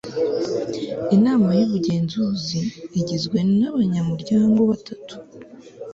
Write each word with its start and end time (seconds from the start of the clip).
inama 1.15 1.47
y'ubugenzuzi 1.59 2.59
igizwe 2.99 3.39
n'abanyamuryango 3.59 4.59
batatu 4.71 5.15